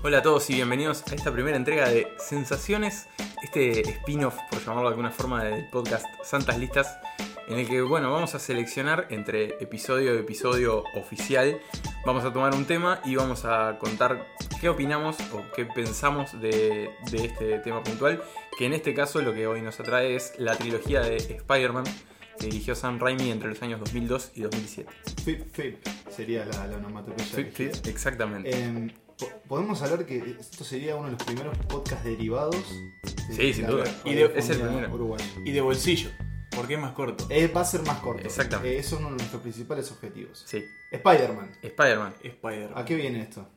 [0.00, 3.08] Hola a todos y bienvenidos a esta primera entrega de Sensaciones,
[3.42, 7.00] este spin-off, por llamarlo de alguna forma, del podcast Santas Listas,
[7.48, 11.60] en el que, bueno, vamos a seleccionar entre episodio y episodio oficial,
[12.06, 14.24] vamos a tomar un tema y vamos a contar
[14.60, 18.22] qué opinamos o qué pensamos de, de este tema puntual,
[18.56, 21.84] que en este caso lo que hoy nos atrae es la trilogía de Spider-Man,
[22.38, 24.92] que dirigió Sam Raimi entre los años 2002 y 2007.
[25.24, 27.24] FIP, FIP sería la, la onomatopeya.
[27.24, 27.72] Sí, elegida.
[27.90, 28.50] exactamente.
[28.52, 28.94] Eh,
[29.48, 32.56] Podemos hablar que esto sería uno de los primeros podcasts derivados.
[33.28, 33.84] de Sí, sin duda.
[34.04, 35.16] Y de- es el primero.
[35.44, 36.10] Y de bolsillo,
[36.54, 37.26] porque es más corto.
[37.30, 38.22] Eh, va a ser más corto.
[38.24, 38.76] Exactamente.
[38.76, 40.42] Eh, eso es uno de nuestros principales objetivos.
[40.46, 41.50] Sí, Spider-Man.
[41.62, 42.14] Spider-Man.
[42.22, 42.70] Spider.
[42.74, 43.48] ¿A qué viene esto?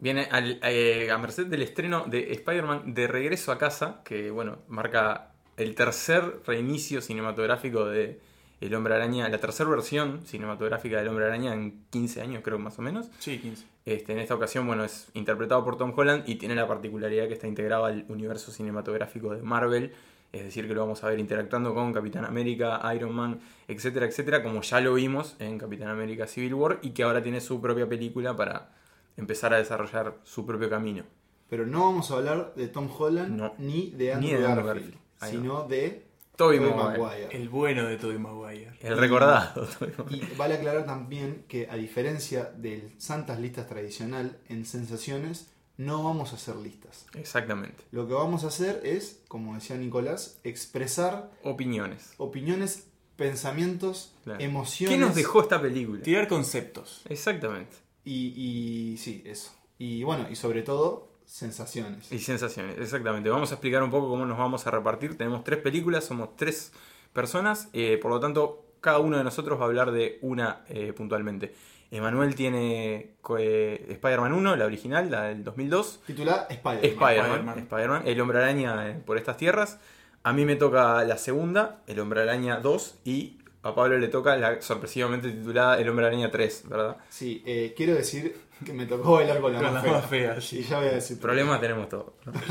[0.00, 4.58] Viene al- eh, a merced del estreno de Spider-Man de Regreso a Casa, que bueno,
[4.68, 8.18] marca el tercer reinicio cinematográfico de
[8.60, 12.78] El Hombre Araña, la tercera versión cinematográfica del Hombre Araña en 15 años, creo más
[12.78, 13.10] o menos.
[13.18, 13.64] Sí, 15.
[13.84, 17.34] Este, en esta ocasión, bueno, es interpretado por Tom Holland y tiene la particularidad que
[17.34, 19.92] está integrado al universo cinematográfico de Marvel,
[20.32, 24.42] es decir, que lo vamos a ver interactuando con Capitán América, Iron Man, etcétera, etcétera,
[24.42, 27.88] como ya lo vimos en Capitán América Civil War y que ahora tiene su propia
[27.88, 28.70] película para
[29.16, 31.04] empezar a desarrollar su propio camino.
[31.48, 33.54] Pero no vamos a hablar de Tom Holland No.
[33.58, 36.02] ni de Andrew Ni de Andrew Garfield, sino de
[36.36, 36.98] Tobey Maguire.
[36.98, 37.28] Maguire.
[37.30, 38.72] El bueno de Tobey Maguire.
[38.80, 39.66] El recordado.
[40.10, 46.32] Y vale aclarar también que a diferencia del Santas Listas tradicional, en Sensaciones no vamos
[46.32, 47.06] a hacer listas.
[47.14, 47.82] Exactamente.
[47.90, 52.12] Lo que vamos a hacer es, como decía Nicolás, expresar Opiniones.
[52.18, 54.40] opiniones, pensamientos, Claro.
[54.40, 54.96] emociones.
[54.98, 56.02] ¿Qué nos dejó esta película?
[56.02, 57.02] Tirar conceptos.
[57.08, 57.74] Exactamente.
[58.04, 59.50] Y, y sí, eso.
[59.78, 62.10] Y bueno, y sobre todo, sensaciones.
[62.12, 63.30] Y sensaciones, exactamente.
[63.30, 65.16] Vamos a explicar un poco cómo nos vamos a repartir.
[65.16, 66.72] Tenemos tres películas, somos tres
[67.12, 70.92] personas, eh, por lo tanto, cada uno de nosotros va a hablar de una eh,
[70.92, 71.54] puntualmente.
[71.90, 76.00] Emanuel tiene eh, Spider-Man 1, la original, la del 2002.
[76.06, 76.84] Titulada Spider-Man.
[76.84, 77.58] Spider-Man, Spider-Man.
[77.58, 79.78] Spider-Man, El Hombre Araña eh, por estas tierras.
[80.24, 84.36] A mí me toca la segunda, El Hombre Araña 2, y a Pablo le toca
[84.36, 86.96] la sorpresivamente titulada El Hombre Araña 3, ¿verdad?
[87.10, 89.92] Sí, eh, quiero decir que me tocó bailar con la Con más la fea.
[89.92, 90.62] más fea, Y sí.
[90.62, 91.18] ya voy a decir.
[91.20, 92.12] Problemas tenemos todos.
[92.26, 92.32] ¿no?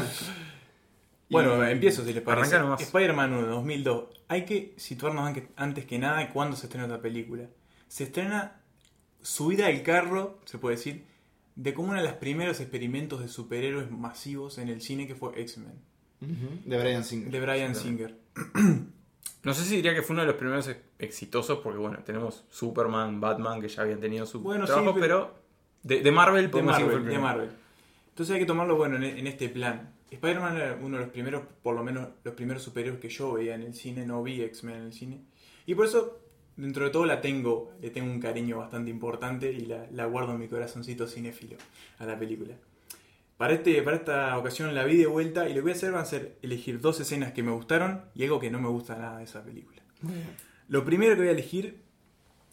[1.29, 2.57] Bueno, Y- empiezo si les parece.
[2.79, 4.05] Spider-Man 1, 2002.
[4.27, 7.45] Hay que situarnos antes que nada cuándo se estrena esta película.
[7.87, 8.61] Se estrena
[9.21, 11.05] subida al carro, se puede decir,
[11.55, 15.31] de como uno de los primeros experimentos de superhéroes masivos en el cine que fue
[15.41, 15.79] X-Men,
[16.65, 17.31] De Brian Singer.
[17.31, 17.75] de Brian.
[17.75, 18.17] Singer.
[19.43, 22.45] No sé si diría que fue uno de los primeros ex- exitosos, porque bueno, tenemos
[22.49, 25.35] Superman, Batman, que ya habían tenido su Bueno, trabajo, sí, pero
[25.83, 27.19] de, de Marvel De Marvel, el de.
[27.19, 27.49] Marvel.
[28.09, 29.93] Entonces hay que tomarlo bueno en, en este plan.
[30.11, 33.55] Spider-Man era uno de los primeros, por lo menos los primeros superhéroes que yo veía
[33.55, 35.21] en el cine, no vi X-Men en el cine.
[35.65, 36.19] Y por eso,
[36.55, 40.33] dentro de todo, la tengo, le tengo un cariño bastante importante y la, la guardo
[40.33, 41.57] en mi corazoncito cinéfilo
[41.97, 42.53] a la película.
[43.37, 45.93] Para, este, para esta ocasión la vi de vuelta y lo que voy a hacer
[45.93, 48.95] va a ser elegir dos escenas que me gustaron y algo que no me gusta
[48.95, 49.81] nada de esa película.
[50.67, 51.81] Lo primero que voy a elegir,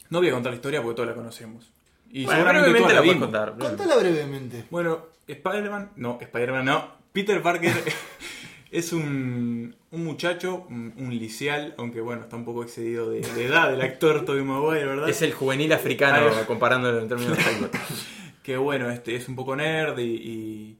[0.09, 1.73] no voy a contar la historia porque todos la conocemos.
[2.13, 3.57] Y Bueno, seguramente brevemente la la puedes contar.
[3.59, 4.65] Contala brevemente.
[4.71, 6.89] Bueno, Spider-Man, no, Spider-Man no.
[7.13, 7.73] Peter Parker
[8.71, 13.45] es un, un muchacho, un, un liceal, aunque bueno, está un poco excedido de, de
[13.47, 15.09] edad del actor Tobey Maguire, ¿verdad?
[15.09, 17.71] Es el juvenil africano, comparándolo en términos de Hollywood.
[18.43, 20.77] Que bueno, este es un poco nerd y.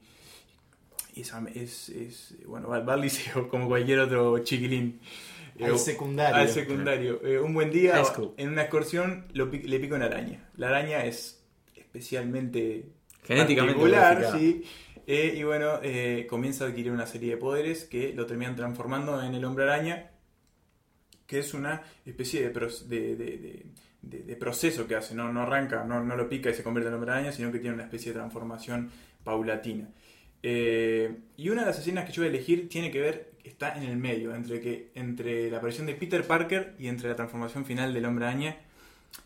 [1.15, 4.99] y es, es- es- bueno, va, va al liceo como cualquier otro chiquilín.
[5.61, 6.35] Al Eh, secundario.
[6.37, 7.21] Al secundario.
[7.25, 8.01] Eh, un buen día,
[8.37, 10.49] en una excursión, lo le pica una araña.
[10.57, 11.43] La araña es
[11.75, 12.85] especialmente
[13.23, 14.63] Genéticamente particular, sí.
[15.07, 19.21] Eh, y bueno, eh, comienza a adquirir una serie de poderes que lo terminan transformando
[19.21, 20.11] en el hombre araña,
[21.27, 23.65] que es una especie de, pros- de, de- de-
[24.01, 25.13] de- de proceso que hace.
[25.15, 27.59] No, no arranca, no, no lo pica y se convierte en hombre araña, sino que
[27.59, 28.89] tiene una especie de transformación
[29.23, 29.89] paulatina.
[30.43, 33.75] Eh, y una de las escenas que yo voy a elegir tiene que ver, está
[33.77, 37.65] en el medio, entre, que, entre la aparición de Peter Parker y entre la transformación
[37.65, 38.57] final del hombre araña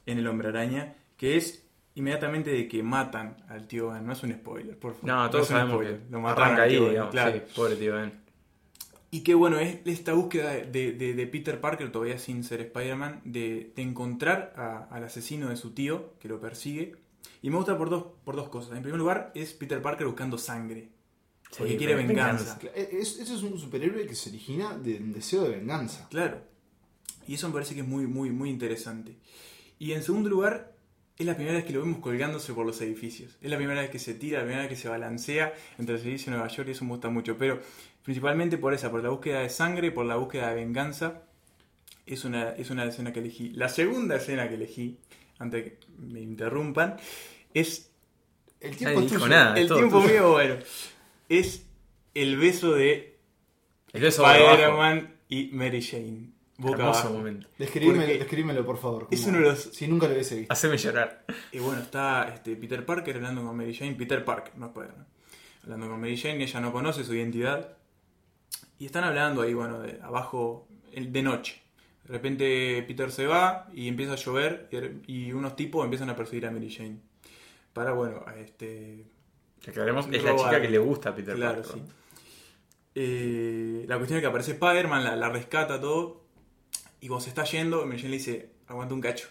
[0.06, 1.64] en el hombre araña, que es
[1.96, 4.06] inmediatamente de que matan al tío Ben.
[4.06, 5.08] No es un spoiler, por favor.
[5.08, 6.00] No, todos un sabemos spoiler.
[6.00, 7.12] que Lo mataron arranca al ahí, tío Ben, digamos.
[7.12, 7.32] claro.
[7.34, 8.12] Sí, pobre tío Ben.
[9.12, 13.22] Y que bueno, es esta búsqueda de, de- de Peter Parker, todavía sin ser Spider-Man,
[13.24, 16.96] de, de encontrar a- al asesino de su tío, que lo persigue.
[17.42, 18.76] Y me gusta por dos, por dos cosas.
[18.76, 20.90] En primer lugar, es Peter Parker buscando sangre.
[21.58, 22.58] Porque Sí, quiere venganza.
[22.58, 22.60] venganza.
[22.60, 26.08] Cla- es- Ese es un superhéroe que se origina de un deseo de venganza.
[26.10, 26.42] Claro.
[27.28, 29.16] Y eso me parece que es muy, muy, muy interesante.
[29.80, 30.74] Y en segundo lugar,
[31.18, 33.38] es la primera vez que lo vemos colgándose por los edificios.
[33.42, 36.02] Es la primera vez que se tira, la primera vez que se balancea entre el
[36.02, 37.38] edificio de Nueva York y eso me gusta mucho.
[37.38, 37.62] Pero
[38.04, 41.24] principalmente por esa, por la búsqueda de sangre, por la búsqueda de venganza.
[42.06, 43.50] Es una, es una escena que elegí.
[43.54, 45.00] La segunda escena que elegí,
[45.40, 46.98] antes de que me interrumpan,
[47.54, 47.90] es
[48.60, 49.28] El tiempo tuyo.
[49.28, 49.56] nada.
[49.58, 50.56] el tiempo mío, bueno,
[51.30, 51.66] es
[52.14, 53.18] el beso de.
[53.94, 56.30] Spider-Man y Mary Jane.
[56.58, 57.14] Boca Hermoso abajo.
[57.16, 57.48] momento.
[57.58, 59.08] Describímelo, por favor.
[59.12, 60.54] es uno de los- Si nunca lo hubiese visto.
[60.54, 61.26] Haceme llorar.
[61.52, 63.94] Y bueno, está este, Peter Parker hablando con Mary Jane.
[63.96, 65.06] Peter Parker, no Spider-Man.
[65.64, 67.78] Hablando con Mary Jane, ella no conoce su identidad.
[68.80, 71.62] Y están hablando ahí, bueno, de abajo, de noche.
[72.06, 74.70] De repente Peter se va y empieza a llover
[75.08, 77.00] y, y unos tipos empiezan a perseguir a Mary Jane.
[77.74, 79.06] Para, bueno, a este...
[79.72, 81.82] Aclaremos, es la chica que le gusta a Peter Claro, Parker.
[81.82, 81.92] sí.
[82.96, 86.24] Eh, la cuestión es que aparece Spider-Man, la, la rescata todo.
[87.02, 89.28] Y cuando se está yendo, Mary Jane le dice, aguanta un cacho.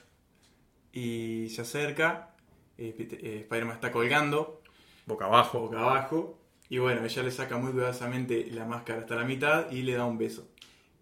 [0.92, 2.34] Y se acerca,
[2.78, 4.60] eh, eh, Spider-Man está colgando,
[5.06, 5.60] Boca abajo.
[5.60, 6.38] boca abajo.
[6.68, 10.04] Y bueno, ella le saca muy cuidadosamente la máscara hasta la mitad y le da
[10.06, 10.48] un beso.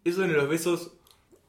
[0.04, 0.92] Es uno de los besos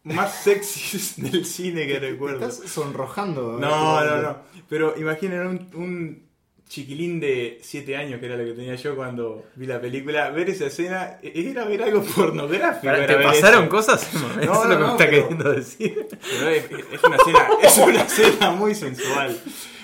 [0.04, 2.46] más sexys del cine que recuerdo.
[2.48, 3.58] Estás sonrojando.
[3.60, 4.38] No, no, no.
[4.70, 6.30] Pero imaginen un, un
[6.68, 10.50] chiquilín de 7 años, que era lo que tenía yo cuando vi la película, ver
[10.50, 12.92] esa escena era ver algo pornográfico.
[12.94, 13.70] Era ¿Te ver pasaron eso.
[13.70, 14.10] cosas?
[14.16, 14.42] Emma?
[14.42, 16.08] Eso No, es lo no, que me no, está pero- queriendo decir.
[16.10, 16.64] Pero es,
[16.94, 19.40] es una escena, es una escena muy sensual.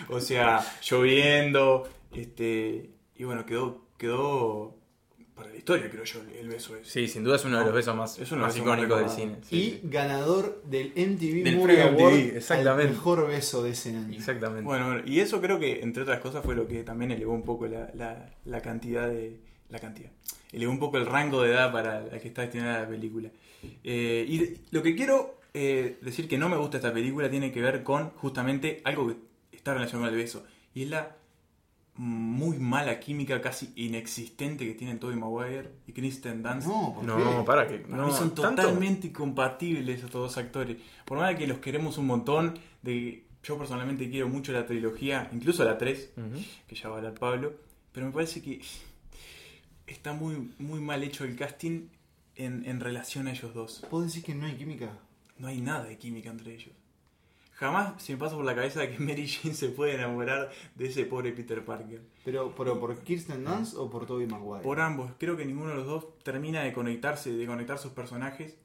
[0.10, 2.90] O sea, lloviendo, este.
[3.16, 4.79] Y bueno, quedó, quedó
[5.40, 6.90] para la historia, creo yo, el beso ese.
[6.90, 8.68] Sí, sin duda es uno de los besos más, Es uno de más los besos
[8.68, 9.36] más icónicos del cine.
[9.44, 9.80] Sí, y sí.
[9.86, 12.82] ganador del MTV Del Movie premio Award MTV, exactamente.
[12.84, 14.14] al mejor beso de ese año.
[14.16, 14.64] Exactamente.
[14.64, 17.44] Bueno, bueno, y eso creo que, entre otras cosas, fue lo que también elevó un
[17.44, 19.40] poco la, la, la cantidad de.
[19.70, 20.10] La cantidad.
[20.52, 23.30] Elevó un poco el rango de edad para la que está destinada la película.
[23.84, 27.52] Eh, y de- lo que quiero eh, decir que no me gusta esta película tiene
[27.52, 29.16] que ver con justamente algo que
[29.56, 30.44] está relacionado el beso.
[30.74, 31.16] Y es la
[32.02, 36.66] muy mala química, casi inexistente que tienen Tobey Maguire y Kristen Dunst.
[36.68, 37.44] No, ¿por no, qué?
[37.46, 37.80] para que.
[37.90, 38.62] No, mí son ¿tanto?
[38.62, 40.78] totalmente incompatibles estos dos actores.
[41.04, 45.66] Por más que los queremos un montón, de yo personalmente quiero mucho la trilogía, incluso
[45.66, 46.42] la 3, Ujú.
[46.68, 47.54] que ya va a hablar Pablo,
[47.92, 48.62] pero me parece que
[49.86, 51.88] está muy, muy mal hecho el casting
[52.36, 53.86] en, en relación a ellos dos.
[53.90, 54.98] ¿Puedo decir que no hay química?
[55.38, 56.72] No hay nada de química entre ellos.
[57.60, 61.06] Jamás se me pasa por la cabeza que Mary Jane se puede enamorar de ese
[61.06, 62.02] pobre Peter Parker.
[62.24, 64.64] Pero, pero ¿por Kirsten Dunst o por Tobey Maguire?
[64.64, 68.56] Por ambos, creo que ninguno de los dos termina de conectarse, de conectar sus personajes.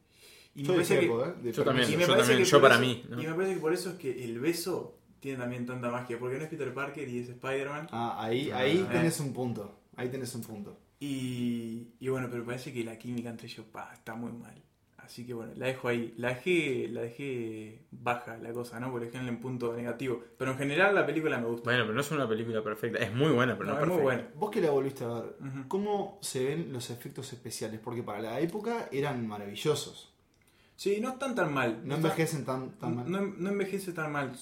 [0.55, 1.35] Y Yo me parece que, discrepo, ¿eh?
[1.43, 1.65] De Yo permiso.
[1.65, 1.89] también.
[1.93, 3.23] y me yo parece también, que yo por para eso- mí, ¿no?
[3.23, 6.37] Y me parece que por eso es que el beso tiene también tanta magia, porque
[6.39, 7.89] no es Peter Parker y es Spider-Man.
[7.91, 8.93] Ah, ahí, ahí Ah.
[8.93, 9.81] tenés un punto.
[9.97, 10.79] Ahí tenés un punto.
[11.01, 14.55] Y, y bueno, pero parece que la química entre ellos pa, está muy mal.
[15.05, 16.15] Así que bueno, la dejo ahí.
[16.17, 18.91] La dejé, la dejé baja la cosa, ¿no?
[18.91, 20.23] Por ejemplo, en punto negativo.
[20.39, 21.65] Pero en general la película me gusta.
[21.65, 22.99] Bueno, pero no es una película perfecta.
[22.99, 24.23] Es muy buena, pero no, No, es muy perfecta.
[24.25, 24.41] buena.
[24.41, 25.37] Vos que la volviste a ver.
[25.69, 27.81] ¿cómo se ven los efectos especiales?
[27.81, 30.11] Porque para la época eran maravillosos.
[30.77, 31.83] Sí, no están tan mal.
[31.85, 33.11] No envejecen tan, tan mal.
[33.11, 34.33] No, no envejece tan mal.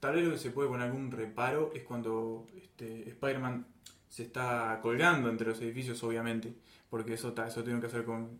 [0.00, 3.66] Tal vez lo que se puede poner algún reparo es cuando este, Spider-Man
[4.08, 6.54] se está colgando entre los edificios, obviamente.
[6.88, 8.38] Porque eso, eso tiene que hacer con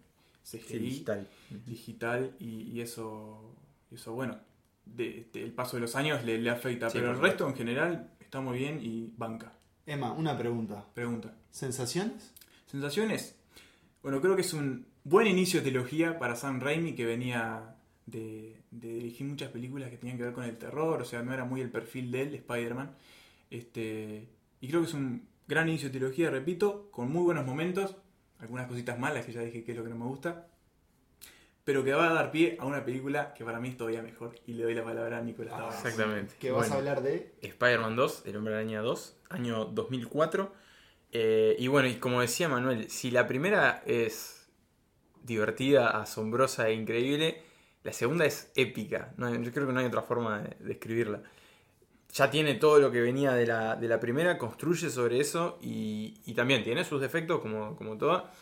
[0.48, 1.28] CGI Sí, digital.
[1.66, 3.54] digital y, y eso,
[3.90, 4.38] y eso, bueno,
[4.84, 6.88] de, de- el paso de los años le, le afecta.
[6.90, 9.52] Sí, pero el resto en general está muy bien y banca.
[9.87, 10.84] Emma, una pregunta.
[10.94, 11.34] Pregunta.
[11.50, 12.32] ¿Sensaciones?
[12.66, 13.34] ¿Sensaciones?
[14.02, 17.75] Bueno, creo que es un buen inicio de trilogía para Sam Raimi que venía
[18.06, 21.32] de, de dirigir muchas películas que tenían que ver con el terror, o sea, no
[21.34, 22.94] era muy el perfil de él, Spider-Man.
[23.50, 24.29] Este,
[24.60, 27.96] y creo que es un gran inicio de trilogía, repito, con muy buenos momentos,
[28.40, 30.48] algunas cositas malas que ya dije que es lo que no me gusta,
[31.64, 34.34] pero que va a dar pie a una película que para mí es todavía mejor.
[34.46, 35.55] Y le doy la palabra a Nicolás.
[35.55, 35.84] Ah, Tavares.
[35.84, 36.34] Exactamente.
[36.38, 37.34] Que vas Bueno, a hablar de...
[37.43, 40.52] Spider-Man 2, El Hombre Araña 2, año 2004.
[41.12, 44.48] Eh, y bueno, y como decía Manuel, si la primera es
[45.24, 47.43] divertida, asombrosa e increíble,
[47.82, 49.12] la segunda es épica.
[49.16, 51.22] No hay- yo creo que no hay otra forma de describirla.
[52.13, 56.15] Ya tiene todo lo que venía de la, de la primera, construye sobre eso y,
[56.34, 58.32] también tiene sus defectos como, como toda.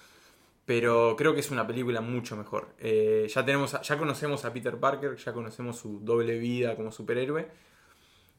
[0.65, 2.69] Pero creo que es una película mucho mejor.
[2.79, 7.49] Eh, ya, tenemos ya conocemos a Peter Parker, ya conocemos su doble vida como superhéroe.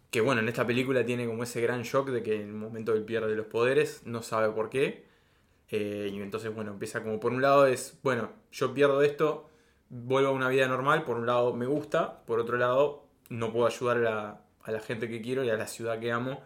[0.10, 2.94] Que bueno, en esta película tiene como ese gran shock de que en el momento
[2.94, 5.06] él pierde los poderes no sabe por qué.
[5.70, 9.50] Eh, y entonces, bueno, empieza como por un lado es, bueno, yo pierdo esto,
[9.90, 13.68] vuelvo a una vida normal, por un lado me gusta, por otro lado no puedo
[13.68, 16.42] ayudar a a la gente que quiero y a la ciudad que amo.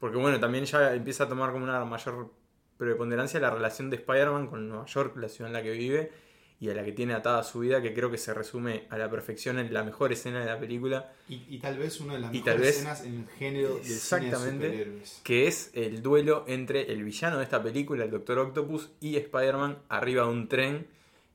[0.00, 2.32] Porque bueno, también ya empieza a tomar como una mayor
[2.76, 6.12] preponderancia la relación de Spider-Man con Nueva York, la ciudad en la que vive,
[6.60, 9.08] y a la que tiene atada su vida, que creo que se resume a la
[9.10, 12.34] perfección en la mejor escena de la película, Y, y tal vez una de las
[12.34, 14.66] Y mejores vez- escenas en el género del cine de Exactamente.
[14.68, 15.20] superhéroes.
[15.24, 19.78] que es el duelo entre el villano de esta película, el Doctor Octopus, y Spider-Man
[19.88, 20.86] arriba de un tren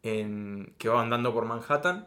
[0.04, 2.06] en- que va andando por Manhattan.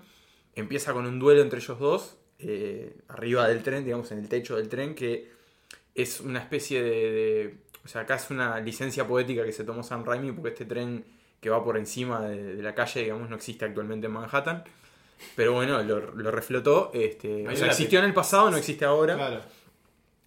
[0.55, 4.57] Empieza con un duelo entre ellos dos, eh, arriba del tren, digamos, en el techo
[4.57, 5.31] del tren, que
[5.95, 9.83] es una especie de, de- O sea, acá es una licencia poética que se tomó
[9.83, 11.05] Sam Raimi porque este tren
[11.41, 14.65] que va por encima de, de la calle, digamos, no existe actualmente en Manhattan.
[15.35, 16.91] Pero bueno, lo, lo reflotó.
[16.93, 19.15] Este, o sea, existió en el pasado, no existe ahora.
[19.15, 19.41] Claro.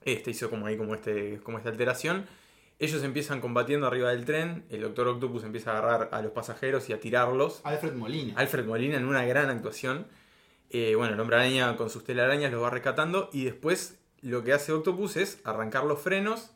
[0.03, 2.25] Este hizo como ahí como, este, como esta alteración.
[2.79, 4.63] Ellos empiezan combatiendo arriba del tren.
[4.69, 7.59] El Doctor Octopus empieza a agarrar a los pasajeros y a tirarlos.
[7.65, 8.33] Alfred Molina.
[8.37, 10.07] Alfred Molina en una gran actuación.
[10.69, 13.29] Eh, bueno, el hombre araña con sus telarañas los va rescatando.
[13.33, 16.51] Y después lo que hace Octopus es arrancar los frenos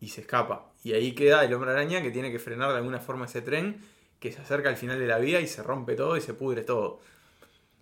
[0.00, 0.72] y se escapa.
[0.82, 3.80] Y ahí queda el hombre araña que tiene que frenar de alguna forma ese tren
[4.20, 6.62] que se acerca al final de la vía y se rompe todo y se pudre
[6.62, 7.00] todo.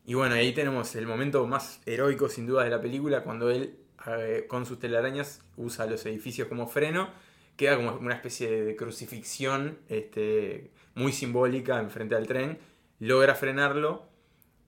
[0.07, 3.79] Y bueno, ahí tenemos el momento más heroico sin duda de la película cuando él
[4.07, 7.09] eh, con sus telarañas usa los edificios como freno.
[7.57, 12.59] Queda como una especie de crucifixión este, muy simbólica enfrente al tren.
[12.99, 14.14] Logra frenarlo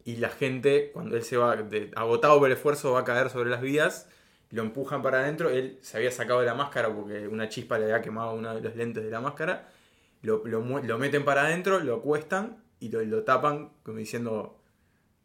[0.06, 3.28] y la gente, cuando él se va de- agotado por el esfuerzo, va a caer
[3.28, 4.08] sobre las vías.
[4.50, 5.50] Lo empujan para adentro.
[5.50, 8.62] Él se había sacado de la máscara porque una chispa le había quemado uno de
[8.62, 9.68] los lentes de la máscara.
[10.22, 14.58] Lo, lo lo meten para adentro, lo acuestan y lo, lo tapan como diciendo,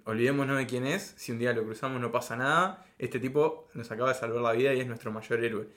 [0.05, 3.91] olvidémonos de quién es, si un día lo cruzamos no pasa nada, este tipo nos
[3.91, 5.67] acaba de salvar la vida y es nuestro mayor héroe.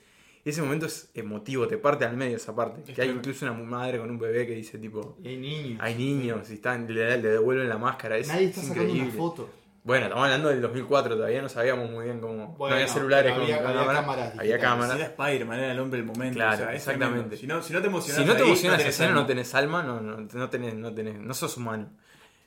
[0.45, 2.81] Y ese momento es emotivo, te parte al medio esa parte.
[2.87, 5.79] Es que hay incluso una madre con un bebé que dice tipo, Y hay niños.
[5.81, 9.49] hay niños, y están, le, le devuelven la máscara, es Nadie está sacando una foto.
[9.83, 12.55] Bueno, estamos hablando del 2004, todavía no sabíamos muy bien cómo...
[12.57, 14.61] Bueno, no había celulares había- con había cámara, cámaras había digitales.
[14.63, 14.95] cámaras.
[14.95, 16.35] Era Spider-Man, era el hombre del momento.
[16.35, 17.37] Claro, o sea, es exactamente.
[17.37, 19.21] Si no, si no te emocionas, Si no te ahí, emociona esa tenés escena, alma.
[19.21, 21.89] no tenés alma, no, no, no tenés, no tenés, no sos humano.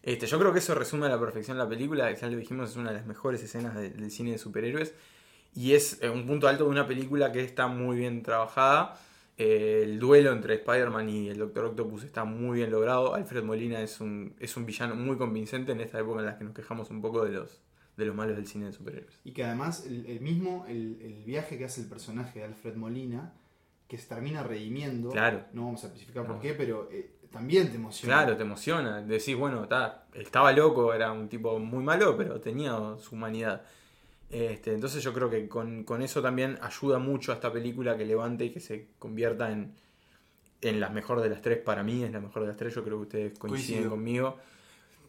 [0.03, 2.77] Este, yo creo que eso resume a la perfección la película, ya lo dijimos, es
[2.77, 4.95] una de las mejores escenas de- del cine de superhéroes.
[5.55, 8.99] Y es eh, un punto alto de una película que está muy bien trabajada.
[9.37, 13.15] Eh, el duelo entre Spider-Man y el Doctor Octopus está muy bien logrado.
[13.15, 16.45] Alfred Molina es un, es un villano muy convincente en esta época en la que
[16.45, 17.61] nos quejamos un poco de los,
[17.97, 19.21] de los malos del cine de superhéroes.
[19.25, 22.75] Y que además el, el mismo, el, el viaje que hace el personaje de Alfred
[22.77, 23.33] Molina,
[23.87, 25.45] que se termina redimiendo, Claro.
[25.53, 26.41] no vamos a especificar por No.
[26.43, 28.15] qué, pero eh, también te emociona.
[28.17, 29.03] Claro, te emociona.
[29.03, 33.63] Decís, bueno, ta, estaba loco, era un tipo muy malo, pero tenía su humanidad.
[34.31, 38.05] Este, entonces yo creo que con, con eso también ayuda mucho a esta película que
[38.05, 39.73] levante y que se convierta en,
[40.61, 41.59] en la mejor de las tres.
[41.59, 43.91] Para mí es la mejor de las tres, yo creo que ustedes coinciden Coincido.
[43.91, 44.37] conmigo.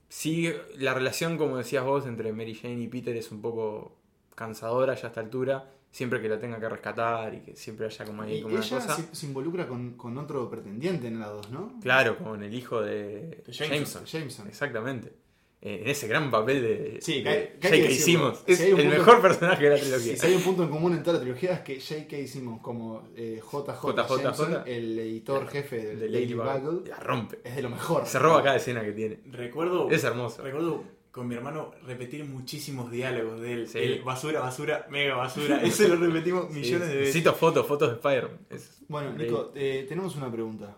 [0.07, 3.95] Sí, la relación, como decías vos, entre Mary Jane y Peter es un poco
[4.35, 5.69] cansadora ya a esta altura.
[5.91, 8.63] Siempre que la tenga que rescatar y que siempre haya como ahí Y como una
[8.63, 8.95] ella cosa.
[8.95, 11.73] se, se involucra con, con otro pretendiente en la 2, ¿no?
[11.81, 13.69] Claro, con el hijo de, De Jameson.
[13.69, 14.05] Jameson.
[14.05, 14.47] Jameson.
[14.47, 15.13] Exactamente.
[15.61, 18.01] Eh, en ese gran papel de, Sí, de que hay- que hay que J.K.
[18.05, 18.43] Simmons.
[18.47, 20.15] Es el punto- mejor personaje de la trilogía.
[20.15, 22.27] Si hay un punto en común en toda la trilogía es que J.K.
[22.27, 26.71] Simmons, como eh, JJ, JJ, Jameson, el editor jefe del de Daily Ladybug.
[26.75, 27.39] Bugle, La rompe.
[27.43, 28.05] es de lo mejor.
[28.05, 29.19] Se roba cada escena que tiene.
[29.25, 30.41] Recuerdo, Es hermoso.
[30.43, 33.67] recuerdo con mi hermano repetir muchísimos diálogos de él.
[33.67, 33.79] Sí.
[33.79, 35.61] El basura, basura, mega basura.
[35.63, 37.07] Eso lo repetimos millones de veces.
[37.15, 38.39] Necesito fotos, fotos de Spider-Man.
[38.87, 39.11] Bueno.
[39.13, 40.77] Nico, eh, tenemos una pregunta.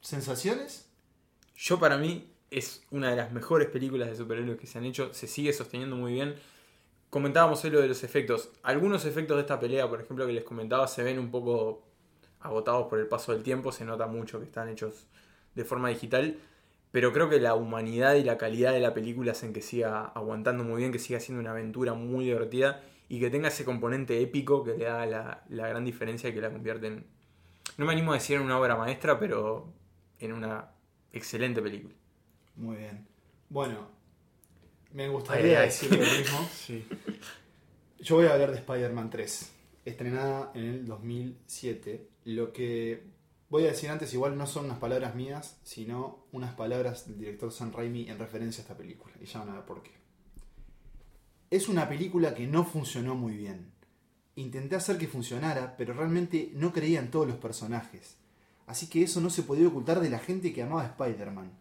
[0.00, 0.90] ¿Sensaciones?
[1.56, 5.12] Yo para mí es una de las mejores películas de superhéroes que se han hecho.
[5.12, 6.36] Se sigue sosteniendo muy bien.
[7.10, 8.50] Comentábamos hoy lo de los efectos.
[8.62, 11.82] Algunos efectos de esta pelea, por ejemplo, que les comentaba, se ven un poco
[12.40, 13.72] agotados por el paso del tiempo.
[13.72, 15.06] Se nota mucho que están hechos
[15.54, 16.38] de forma digital.
[16.90, 20.62] Pero creo que la humanidad y la calidad de la película hacen que siga aguantando
[20.62, 24.62] muy bien, que siga siendo una aventura muy divertida y que tenga ese componente épico
[24.62, 27.06] que le da la, la gran diferencia y que la convierte en,
[27.78, 29.72] no me animo a decir en una obra maestra, pero
[30.18, 30.70] en una
[31.12, 31.94] excelente película.
[32.56, 33.06] Muy bien.
[33.48, 33.88] Bueno,
[34.92, 35.66] me gustaría Ay, ay.
[35.66, 36.48] decir lo mismo.
[36.54, 36.86] Sí.
[38.00, 39.52] Yo voy a hablar de Spider-Man 3,
[39.84, 42.08] estrenada en el 2007.
[42.24, 43.04] Lo que
[43.48, 47.52] voy a decir antes igual no son unas palabras mías, sino unas palabras del director
[47.52, 49.14] Sam Raimi en referencia a esta película.
[49.20, 49.92] Y ya van a ver por qué.
[51.50, 53.70] Es una película que no funcionó muy bien.
[54.34, 58.16] Intenté hacer que funcionara, pero realmente no creía en todos los personajes.
[58.66, 61.52] Así que eso no se podía ocultar de la gente que amaba a Spider-Man.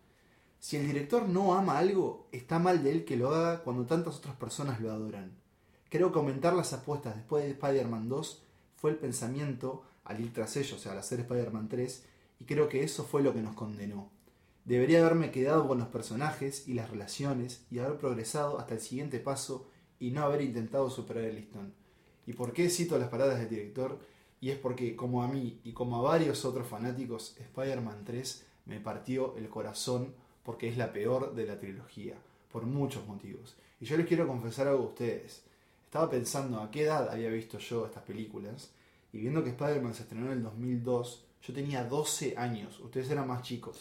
[0.61, 4.17] Si el director no ama algo, está mal de él que lo haga cuando tantas
[4.17, 5.31] otras personas lo adoran.
[5.89, 8.43] Creo que aumentar las apuestas después de Spider-Man 2
[8.75, 12.05] fue el pensamiento al ir tras ellos, o sea, al hacer Spider-Man 3,
[12.39, 14.11] y creo que eso fue lo que nos condenó.
[14.63, 19.19] Debería haberme quedado con los personajes y las relaciones y haber progresado hasta el siguiente
[19.19, 19.67] paso
[19.99, 21.73] y no haber intentado superar el listón.
[22.27, 23.99] ¿Y por qué cito las palabras del director?
[24.39, 28.79] Y es porque, como a mí y como a varios otros fanáticos, Spider-Man 3 me
[28.79, 32.15] partió el corazón porque es la peor de la trilogía,
[32.51, 33.55] por muchos motivos.
[33.79, 35.41] Y yo les quiero confesar algo a ustedes.
[35.85, 38.71] Estaba pensando a qué edad había visto yo estas películas,
[39.13, 43.27] y viendo que Spider-Man se estrenó en el 2002, yo tenía 12 años, ustedes eran
[43.27, 43.79] más chicos.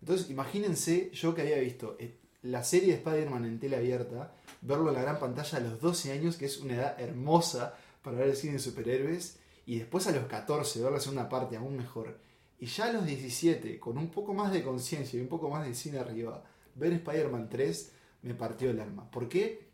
[0.00, 4.88] Entonces, imagínense yo que había visto eh, la serie de Spider-Man en tela abierta, verlo
[4.88, 8.28] en la gran pantalla a los 12 años, que es una edad hermosa para ver
[8.28, 12.16] el cine de superhéroes, Y después a los 14 ver la segunda parte aún mejor.
[12.60, 15.66] Y ya a los 17, con un poco más de conciencia y un poco más
[15.66, 19.10] de cine arriba, ver Spider-Man 3 me partió el alma.
[19.10, 19.70] ¿Por qué?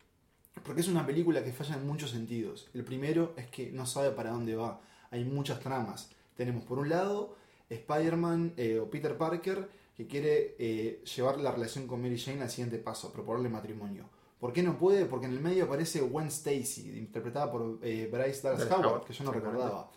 [0.65, 2.69] Porque es una película que falla en muchos sentidos.
[2.75, 4.81] El primero es que no sabe para dónde va.
[5.11, 6.11] Hay muchas tramas.
[6.37, 7.37] Tenemos por un lado
[7.69, 12.51] Spider-Man eh, o Peter Parker que quiere eh, llevar la relación con Mary Jane al
[12.51, 14.09] siguiente paso, proponerle matrimonio.
[14.39, 15.07] ¿Por qué no puede?
[15.07, 19.25] Porque en el medio aparece Gwen Stacy, interpretada por eh, Bryce Dallas Howard, que yo
[19.25, 19.91] no recordaba.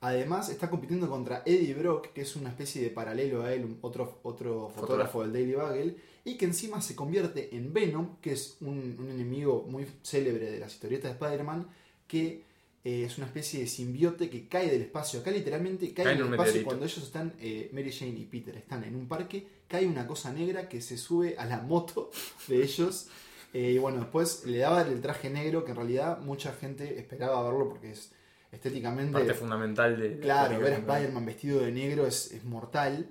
[0.00, 4.20] Además, está compitiendo contra Eddie Brock, que es una especie de paralelo a él, otro,
[4.22, 8.96] otro fotógrafo del Daily Bugle, y que encima se convierte en Venom, que es un,
[8.98, 11.66] un enemigo muy célebre de las historietas de Spider-Man,
[12.06, 12.44] que
[12.84, 15.18] eh, es una especie de simbiote que cae del espacio.
[15.20, 16.64] Acá literalmente cae, Cae del en un espacio meteorito.
[16.64, 20.32] cuando ellos están, eh, Mary Jane y Peter, están en un parque, cae una cosa
[20.32, 22.10] negra que se sube a la moto
[22.46, 23.08] de ellos.
[23.52, 27.42] eh, y bueno, después le daba el traje negro, que en realidad mucha gente esperaba
[27.42, 28.12] verlo porque es
[28.52, 29.12] estéticamente...
[29.12, 30.08] Parte fundamental de.
[30.10, 30.76] de la Claro, ver a.
[30.78, 33.08] Spider-Man vestido de negro es, es mortal.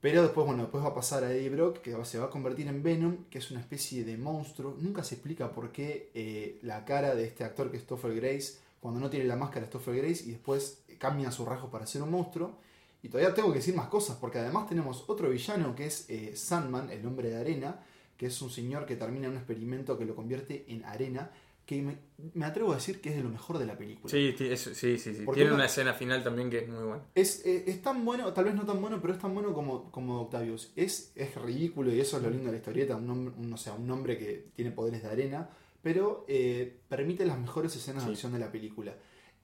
[0.00, 2.68] Pero después, bueno, después va a pasar a Eddie Brock, que se va a convertir
[2.68, 4.76] en Venom, que es una especie de monstruo.
[4.78, 8.58] Nunca se explica por qué eh, la cara de este actor que es Topher Grace,
[8.80, 12.02] cuando no tiene la máscara es Topher Grace, y después cambia sus rasgos para ser
[12.02, 12.58] un monstruo.
[13.02, 16.36] Y todavía tengo que decir más cosas, porque además tenemos otro villano que es eh,
[16.36, 17.80] Sandman, el hombre de arena,
[18.16, 21.30] que es un señor que termina en un experimento que lo convierte en arena,
[21.68, 21.98] que me,
[22.32, 24.10] me atrevo a decir que es de lo mejor de la película.
[24.10, 25.26] Sí, eso- sí, sí, sí.
[25.34, 27.02] Tiene una- una escena final también que es muy buena.
[27.14, 29.92] Es, eh, es tan bueno, tal vez no tan bueno, pero es tan bueno como,
[29.92, 30.72] como Octavius.
[30.76, 33.56] Es, es ridículo y eso es lo lindo de la historieta, un, hombre, un, o
[33.58, 35.50] sea, un hombre que tiene poderes de arena,
[35.82, 38.08] pero eh, permite las mejores escenas Sí.
[38.08, 38.94] de acción de la película.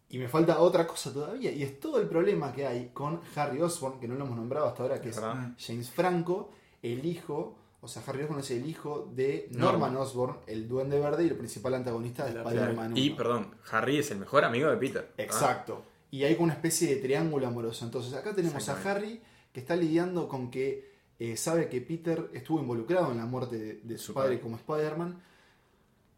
[0.09, 3.61] Y me falta otra cosa todavía, y es todo el problema que hay con Harry
[3.61, 5.23] Osborn, que no lo hemos nombrado hasta ahora, que Es es.
[5.66, 9.93] James Franco, el hijo, o sea, Harry Osborn es el hijo de Norman.
[9.93, 13.17] Norman Osborn, el duende verde y el principal antagonista de Spider-Man Y, 1.
[13.17, 15.08] perdón, Harry es el mejor amigo de Peter.
[15.11, 15.23] ¿ah?
[15.23, 15.85] Exacto.
[16.11, 17.85] Y hay como una especie de triángulo amoroso.
[17.85, 18.91] Entonces acá tenemos a.
[18.91, 19.21] Harry
[19.52, 23.75] que está lidiando con que eh, sabe que Peter estuvo involucrado en la muerte de,
[23.82, 25.21] de su padre como Spider-Man.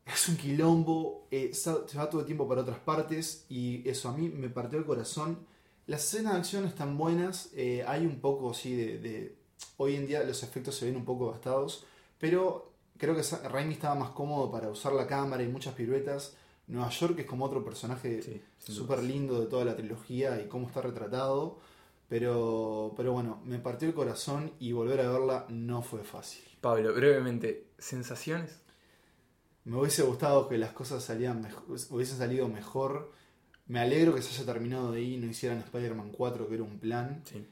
[0.07, 4.17] Es un quilombo, eh, se va todo el tiempo para otras partes y eso a
[4.17, 5.41] mí me partió el corazón.
[5.87, 9.37] Las escenas de acción están buenas, eh, hay un poco sí de, de-
[9.77, 11.85] Hoy en día los efectos se ven un poco gastados,
[12.19, 16.37] pero creo que Raimi estaba más cómodo para usar la cámara y muchas piruetas.
[16.67, 20.83] Nueva York es como otro personaje súper lindo de toda la trilogía y cómo está
[20.83, 21.59] retratado.
[22.09, 26.45] Pero, pero bueno, me partió el corazón y volver a verla no fue fácil.
[26.61, 28.61] Pablo, brevemente, ¿sensaciones?
[29.65, 33.13] Me hubiese gustado que las cosas salían mejor, hubiesen salido mejor.
[33.67, 36.63] Me alegro que se haya terminado de ahí y no hicieran Spider-Man 4, que era
[36.63, 37.23] un plan.
[37.25, 37.45] Sí.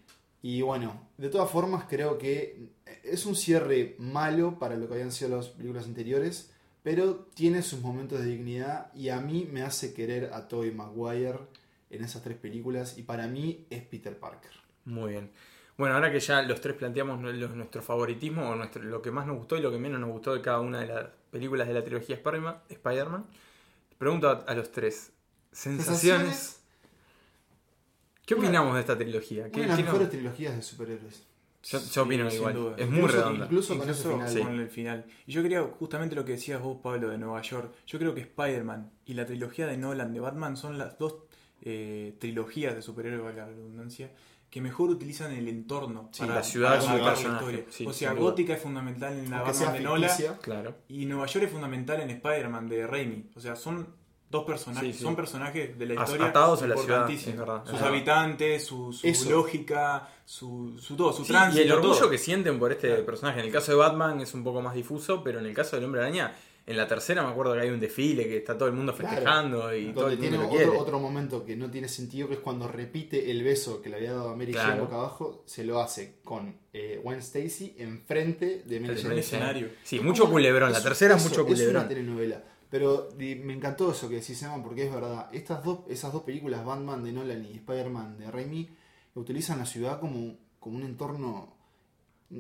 [0.47, 2.69] Y bueno, de todas formas creo que
[3.03, 6.53] es un cierre malo para lo que habían sido las películas anteriores,
[6.83, 11.39] pero tiene sus momentos de dignidad y a mí me hace querer a Tobey Maguire
[11.89, 14.51] en esas tres películas y para mí es Peter Parker.
[14.85, 15.31] Muy bien.
[15.79, 19.39] Bueno, ahora que ya los tres planteamos nuestro favoritismo o nuestro, lo que más nos
[19.39, 21.83] gustó y lo que menos nos gustó de cada una de las películas de la
[21.83, 23.25] trilogía Spider-Man,
[23.97, 25.11] pregunto a, a los tres,
[25.53, 26.64] ¿sensaciones?
[28.27, 29.51] ¿Qué Una- opinamos de esta trilogía?
[29.51, 31.27] ¿Qué- Una de las mejores trilogías de superhéroes.
[31.65, 32.75] Yo, yo opino sin igual, duda.
[32.77, 33.45] es muy Incluso- redonda.
[33.47, 34.29] Incluso con ese Incluso final.
[34.33, 34.41] Sí.
[34.43, 35.05] con el final.
[35.27, 38.21] Y yo quería, justamente lo que decías vos, Pablo, de Nueva York, yo creo que
[38.21, 41.17] Spider-Man y la trilogía de Nolan de Batman son las dos
[41.67, 44.11] eh, trilogías de superhéroes, valga la redundancia,
[44.51, 47.65] que mejor utilizan el entorno Sí, la ciudad para contar la historia.
[47.71, 48.21] sí, o sea, duda.
[48.21, 50.11] Gótica es fundamental en la Aunque Batman de Nolan.
[50.43, 50.75] Claro.
[50.89, 53.31] y Nueva York es fundamental en Spider-Man de Raimi.
[53.35, 53.89] O sea, son
[54.35, 55.03] dos personajes, Sí, sí.
[55.05, 57.33] son personajes de la historia atados a la ciudad, importantísimos.
[57.35, 57.89] es verdad, es sus verdad.
[57.89, 59.31] habitantes, su, su Eso.
[59.31, 61.63] lógica, su, su todo, su Sí, tránsito.
[61.63, 62.11] y el orgullo todo.
[62.11, 63.07] que sienten por este Claro.
[63.07, 63.41] personaje.
[63.41, 65.85] En el caso de Batman es un poco más difuso, pero en el caso del
[65.87, 66.35] Hombre Araña,
[66.67, 69.11] en la tercera me acuerdo que hay un desfile que está todo el mundo Claro.
[69.11, 70.71] festejando y todo el tiene mundo lo quiere.
[70.71, 73.97] otro, otro momento que no tiene sentido, que es cuando repite el beso que le
[73.97, 74.85] había dado a Mary Jane Claro.
[74.85, 79.21] boca abajo, se lo hace con eh, Gwen Stacy enfrente de Mary El Jane.
[79.21, 79.69] escenario.
[79.83, 80.73] Sí, mucho culebrón.
[80.73, 81.89] La tercera es mucho Es una culebrón.
[81.89, 82.43] telenovela.
[82.75, 85.29] Pero me encantó eso que decís, Emma, porque es verdad.
[85.33, 88.69] Estas dos, esas dos películas, Batman de Nolan y Spider-Man de Raimi,
[89.15, 91.55] utilizan la ciudad como, como un entorno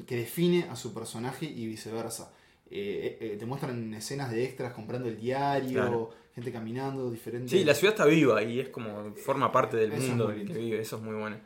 [0.09, 2.33] que define a su personaje y viceversa.
[2.68, 6.11] Eh, eh, te muestran escenas de extras comprando el diario, Claro.
[6.35, 7.53] gente caminando, diferentes.
[7.53, 10.49] Sí, la ciudad está viva y es como forma parte del Eso es mundo el
[10.49, 10.81] que vive.
[10.81, 11.37] Eso es muy bueno.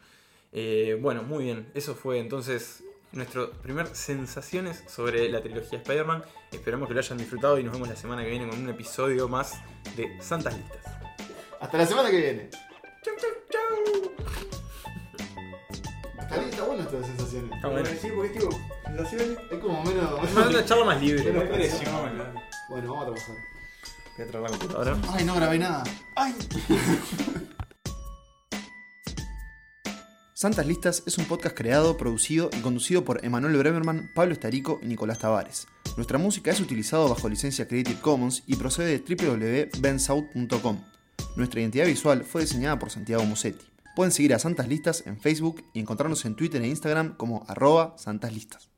[0.53, 1.71] Eh, bueno, muy bien.
[1.75, 6.23] Eso fue entonces nuestro primer sensaciones sobre la trilogía Spider-Man.
[6.53, 9.29] Esperamos que lo hayan disfrutado y nos vemos la semana que viene con un episodio
[9.29, 9.55] más
[9.97, 10.83] de Santas Listas.
[11.61, 12.51] Hasta la semana que viene.
[16.21, 17.53] Está, bien, está bueno esto de sensaciones.
[17.53, 17.89] Está bueno.
[18.01, 18.41] Sí, porque
[18.85, 19.39] sensaciones.
[19.51, 20.25] Es como menos.
[20.25, 21.31] Es una charla más libre.
[22.69, 23.37] Bueno, vamos a trabajar.
[24.17, 24.99] Voy a traer la computadora.
[25.11, 25.85] Ay, no grabé nada.
[26.15, 26.35] Ay.
[30.39, 34.87] Santas Listas es un podcast creado, producido y conducido por Emanuel Bremerman, Pablo Estarico y
[34.87, 35.67] Nicolás Tavares.
[35.97, 40.85] Nuestra música es utilizada bajo licencia Creative Commons y procede de www.bensouth.com.
[41.35, 43.67] Nuestra identidad visual fue diseñada por Santiago Musetti.
[43.97, 47.99] Pueden seguir a Santas Listas en Facebook y encontrarnos en Twitter e Instagram como arroba
[47.99, 48.71] santaslistas.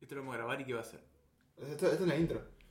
[0.00, 1.00] Esto lo vamos a grabar y qué va a hacer.
[1.56, 2.57] Esto, esto es la intro.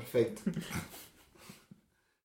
[0.00, 0.50] Perfecto.